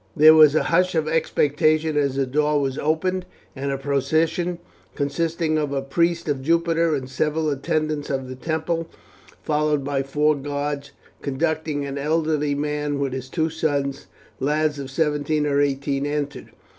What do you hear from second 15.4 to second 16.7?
or eighteen, entered.